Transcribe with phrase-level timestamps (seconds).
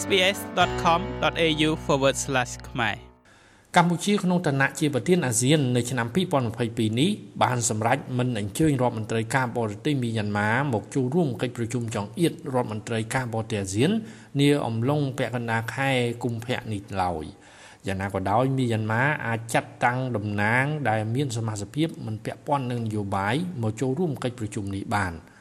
[0.00, 1.70] sbs.com.au/
[2.68, 2.96] ខ្មែរ
[3.76, 6.06] កម្ពុជាក្នុងឋានៈជាប្រធានអាស៊ាននៅឆ្នាំ
[6.54, 7.10] 2022នេះ
[7.42, 13.90] បានសម្រេចមិនអញ្ជើញរដ្ឋមន្ត្រីការបរទេសមីយ៉ាន់ម៉ាមកចូលរួមកិច្ចប្រជុំចុងអៀតរដ្ឋមន្ត្រីការបរទេសអាស៊ាន
[14.40, 15.90] នាអំឡុងពាក់កណ្ដាលខែ
[16.22, 17.24] កុម្ភៈនេះឡើយ
[17.86, 25.14] យ៉ាងណាក៏ដោយមីយ៉ាន់ម៉ាអាចចាត់តាំងតំណាងដែលមានសមាជិកមិនពាក់ព័ន្ធនឹងនយោបាយមកចូលរួមកិច្ចប្រជុំនេះបាន។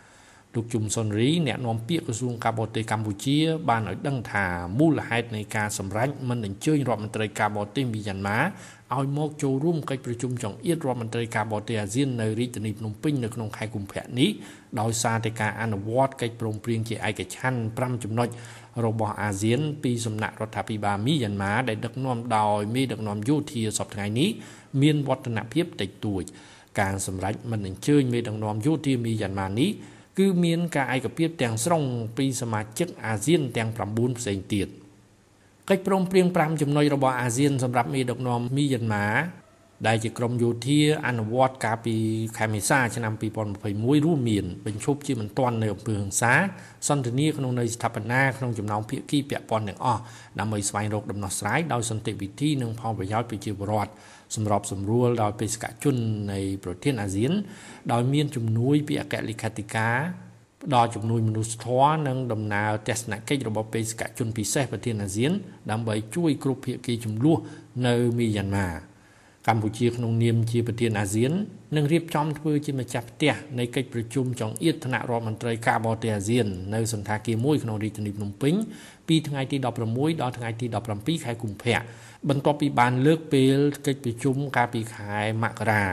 [0.56, 3.38] លោកជុំសុនរីអ្នកនាំពាក្យក្រសួងការបរទេសកម្ពុជា
[3.70, 4.46] បានឲ្យដឹងថា
[4.80, 8.40] មូលហេតុនៃការសម្រេចមិនអញ្ជើញរដ្ឋមន្ត្រីការបរទេសមីយ៉ាន់ម៉ា
[8.96, 14.30] ឲ្យមកចូលរួមកិច្ចប្រជុំចុងអៀតរដ្ឋមន្ត្រីការបរទេសអាស៊ាននៅរាជធានីភ្នំពេញនៅក្នុងខែកុម្ភៈនេះ
[14.80, 18.28] ដោយសារតែការអនុវត្តកិច្ចព្រមព្រៀងជាឯកច្ឆន្ទ5ចំណុច
[18.86, 24.30] របស់អាស៊ាន ពីសំណាក់រដ្ឋាភិបាលមីយ៉ាន់ម៉ាដែលដឹកនាំដោយមេដឹកនាំយោធាសពថ្ងៃនេះ
[24.82, 26.24] មានវឌ្ឍនភាពតិចតួច
[26.80, 29.72] ការសម្រេចមិនអញ្ជើញមេដឹកនាំយោធាមីយ៉ាន់ម៉ានេះ
[30.18, 31.84] គឺមានការឯកភាពទាំងស្រុង
[32.18, 34.68] ពីសមាជិកអាស៊ានទាំង9ផ្សេងទៀត
[35.70, 39.06] កិច្ចព្រមព្រៀង5ចំណុចរបស់អាស៊ានសម្រាប់មេដឹកនាំមីយ៉ាន់ម៉ា
[39.88, 41.96] ដែលជាក្រមយោធាអនុវត្តកាលពី
[42.38, 43.14] ខែមេសាឆ្នាំ
[43.60, 46.34] 2021រួមមានបញ្ឈប់ជាមិនទាន់នៅអំពើហិង្សា
[46.88, 50.02] សន្តិនិកក្នុងន័យស្ថាបនាក្នុងចំណោមភាគីពាក់ព័ន្ធទាំងអស់
[50.40, 53.92] ដើម្បីស្វែងរកដំណោះស្រាយដោយសន្តិវិធីនិងផលប្រយោជន៍ប្រជាពលរដ្ឋ
[54.36, 55.96] សម្របសម្រួលដោយបេសកជន
[56.32, 57.32] នៃប្រធានអាស៊ាន
[57.92, 59.98] ដោយមានជំនួយពីអគ្គលេខាធិការ
[60.64, 65.32] ផ្ដល់ជំនួយមនុស្សធម៌និងដំណើរទស្សនកិច្ចរបស់បេសកជនពិសេសប្រធានអាស៊ាន
[65.72, 67.38] ដើម្បីជួយគ្រប់ភាគីចំនួន
[67.88, 68.95] នៅមីយ៉ាន់ម៉ា
[69.48, 71.32] កម្ពុជាក្នុងនាមជាប្រធានអាស៊ាន
[71.76, 78.54] នឹងរៀបចំធ្វើជាម្ចាស់ផ្ទះនៃកិច្ចប្រជុំចុងអៀតថ្នាក់រដ្ឋមន្ត្រីការបរទេសអាស៊ាននៅសន្តាគារមួយក្នុងរាជធានីភ្នំពេញ
[79.08, 79.58] ពីថ្ងៃទី
[79.90, 81.80] 16ដល់ថ្ងៃទី17ខែកុម្ភៈ
[82.30, 85.84] បន្ទាប់ពីបានលើកពេលកិច្ចប្រជុំកាលពីខែមករា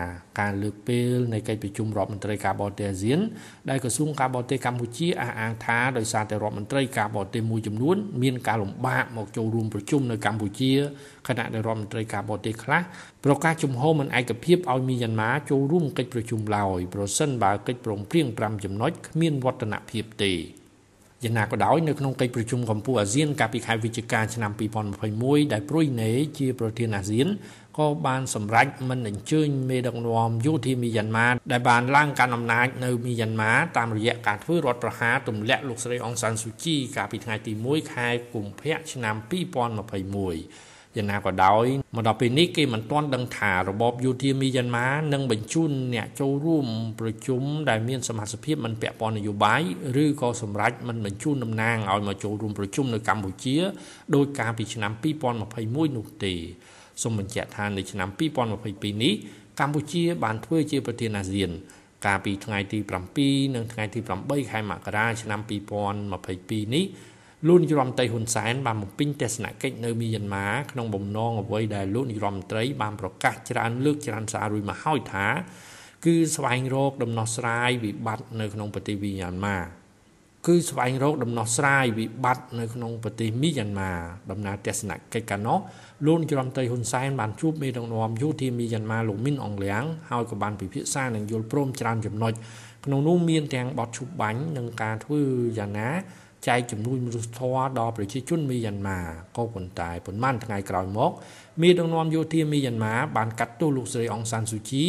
[0.40, 3.20] ការលើកពេលនៃកិច្ចប្រជុំរដ្ឋមន្ត្រីការបរទេសអាស៊ាន
[3.70, 10.72] ដែលក្រសួងការបរទេសកម្ពុជាអះអាងថាដោយសារតែរដ្ឋមន្ត្រីការបរទេសមួយចំនួនមានការលំបាកមកចូលរួមប្រជុំនៅកម្ពុជា
[11.28, 12.82] ខណៈដែលរដ្ឋមន្ត្រីការបរទេសខ្លះ
[13.24, 20.34] ប្រកាសជំហរមិនឯកភាពឲ្យមីយ៉ាន់ម៉ាចូលរួមកិច្ចប្រជុំឡើយប្រសិនបើកិច្ចព្រមព្រៀង5ចំណុចគ្មានវឌ្ឍនភាពទេ
[21.24, 24.52] យ៉ាងណាក៏ដោយនៅក្នុងកិច្ចប្រជុំកម្ពុជាអាស៊ានកាលពីខែវិច្ឆិកាឆ្នាំ
[25.02, 27.26] 2021ដែលព្រុយណេជាប្រធានអាស៊ាន
[27.78, 46.66] ក៏បានសម្រេចមិនអញ្ជើញមេដឹកនាំយោធាមីយ៉ាន់ម៉ាដែលបានឡើងកាន់អំណាចនៅមីយ៉ាន់ម៉ាតាមរយៈការធ្វើរដ្ឋប្រហារទម្លាក់លោកស្រីអងសានស៊ូជីកាលពីថ្ងៃទី1ខែកុម្ភៈឆ្នាំ2021 យ៉ាងណាក៏ដោយមកដល់ពេលនេះគេមិនទាន់ដឹងថារបបយោធាមីយ៉ាន់ម៉ានឹងបញ្ជូនអ្នកចូលរួម
[47.00, 49.62] ប្រជុំដែលមានសមាជិកមិនពាក់ព័ន្ធនយោបាយ
[50.02, 53.56] ឬក៏សម្រេចមិនបញ្ជូនតំណាងឲ្យមកចូលរួមប្រជុំនៅកម្ពុជា
[54.14, 54.92] ដោយកាលពីឆ្នាំ
[55.42, 56.34] 2021នោះទេ
[57.02, 59.14] សូមបញ្ជាក់ថានៅឆ្នាំ2022នេះ
[59.60, 61.50] កម្ពុជាបានធ្វើជាប្រធានអាស៊ាន
[62.06, 62.78] កាលពីថ្ងៃទី
[63.18, 65.40] 7និងថ្ងៃទី8ខែមករាឆ្នាំ
[65.90, 66.84] 2022នេះ
[67.48, 75.26] លោកនាយរដ្ឋមន្ត្រីហ៊ុនសែនបានបំពេញទស្សនកិច្ចនៅមីយ៉ាន់ម៉ាក្នុងបំណងអ្វីដែលលោកនាយរដ្ឋមន្ត្រីបានប្រកាសច្រើនលើកច្រើនសាររួចមកហើយថា
[76.04, 79.58] គឺស្វែងរក ដំណោះស្រាយវិបត្តិនៅក្នុងប្រទេសមីយ៉ាន់ម៉ា
[80.46, 83.92] គឺស្វែងរកដំណោះស្រាយវិបត្តិនៅក្នុងប្រទេសមីយ៉ាន់ម៉ា
[84.30, 85.58] ដំណើរទស្សនកិច្ចកាលនោះ
[86.06, 92.32] លោកនាយរដ្ឋមន្ត្រីហ៊ុនសែនបានជួបមេដឹកនាំយោធាមីយ៉ាន់ម៉ាលោកមីនអងលៀងហើយក៏បានពិភាក្សានិងយល់ព្រមច្រើនចំណុច
[92.84, 95.20] ក្នុងនោះមានទាំងបទឈប់បាញ់និងការធ្វើ
[95.58, 95.90] យ៉ាងណា
[96.48, 99.00] ចែកជំនួយមនុស្សធម៌ដល់ប្រជាជនមីយ៉ាន់ម៉ា
[99.36, 101.10] ក៏ប៉ុន្តែប៉ុន្មានថ្ងៃក្រោយមក
[101.60, 104.84] មេដឹកនាំយោធាមីយ៉ាន់ម៉ាបានកាត់ទោសលោកស្រីអង្សានស៊ូជី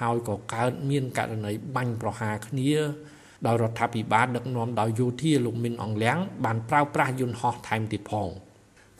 [0.00, 2.72] ហើយក៏កើតមានករណីបាញ់ប្រហារគ្នា
[3.46, 8.28] ដោយរដ្ឋាភិបាលដឹកនាំដោយយោធាលោកមីនអង្លៀងបានប្រើប្រាស់យន្តហោះថែមទៀតផង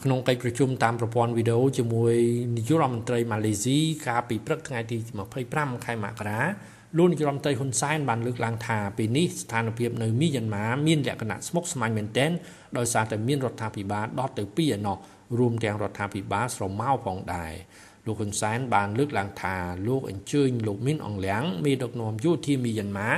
[0.03, 2.15] ក្នុងកិច្ចប្រជុំតាមប្រព័ន្ធវីដេអូជាមួយ
[2.57, 4.97] នាយករដ្ឋមន្ត្រីម៉ាឡេស៊ីកាលពីព្រឹកថ្ងៃទី
[5.41, 6.41] 25ខែមករា
[6.97, 12.31] លោកនាយរដ្ឋមន្ត្រីហ៊ុនសែនបានលើកឡើងថាពេលនេះស្ថានភាពនៅមីយ៉ាន់ម៉ាមានលក្ខណៈស្មុគស្មាញមែនទែន
[12.79, 14.97] ដោយសារតែមានរដ្ឋាភិបាលដតទៅពីឯណោះ
[15.39, 17.53] រួមទាំងរដ្ឋាភិបាលស្រមោលផងដែរ
[18.07, 19.57] លោកហ៊ុនសែនបានលើកឡើងថា
[19.89, 23.11] លោកអញ្ជើញលោកមីនអងលៀងមេដឹកនាំយោធាមីយ៉ាន់ម៉ា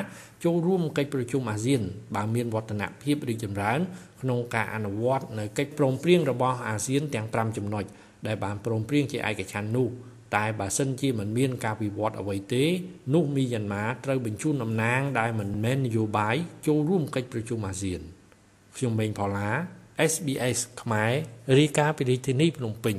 [0.44, 1.82] ចូលរួមកិច្ចប្រជុំអាស៊ាន
[2.14, 3.78] បើមានវឌ្ឍនភាពរីកចម្រើន
[4.20, 7.84] ក្នុងការអនុវត្តនៅកិច្ចព្រមព្រៀងរបស់អាស៊ានទាំង5ចំណុច
[8.26, 9.88] ដែលបានព្រមព្រៀងជាឯកច្ឆន្ទនោះ
[10.37, 12.65] តែបើសិនជាមិនមានការវិវត្តអ្វីទេ
[13.15, 16.37] នោះមីយ៉ាន់ម៉ាត្រូវបញ្ជូនតំណាងដែលមិនមែននយោបាយ
[16.67, 18.00] ចូលរួមកិច្ចប្រជុំអាស៊ាន
[18.77, 19.50] ខ្ញុំម៉េងផល្លា
[20.12, 21.12] SBS ខ្មែរ
[21.59, 22.97] រាយការណ៍ពីរាជធានីភ្នំពេញ